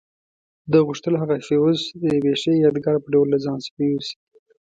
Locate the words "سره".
3.65-3.79